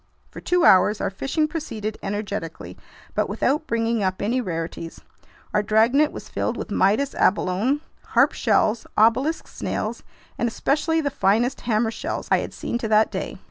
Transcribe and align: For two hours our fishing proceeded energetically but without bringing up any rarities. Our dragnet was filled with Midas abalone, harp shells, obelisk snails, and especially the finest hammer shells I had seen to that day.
For 0.31 0.41
two 0.41 0.65
hours 0.65 0.99
our 0.99 1.11
fishing 1.11 1.47
proceeded 1.47 1.99
energetically 2.01 2.75
but 3.13 3.29
without 3.29 3.67
bringing 3.67 4.01
up 4.01 4.19
any 4.19 4.41
rarities. 4.41 5.01
Our 5.53 5.61
dragnet 5.61 6.11
was 6.11 6.27
filled 6.27 6.57
with 6.57 6.71
Midas 6.71 7.13
abalone, 7.13 7.81
harp 8.05 8.31
shells, 8.31 8.87
obelisk 8.97 9.47
snails, 9.47 10.01
and 10.39 10.47
especially 10.47 11.01
the 11.01 11.11
finest 11.11 11.61
hammer 11.61 11.91
shells 11.91 12.27
I 12.31 12.37
had 12.39 12.51
seen 12.55 12.79
to 12.79 12.87
that 12.87 13.11
day. 13.11 13.37